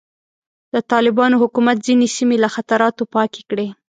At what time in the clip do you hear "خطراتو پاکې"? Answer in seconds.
2.55-3.41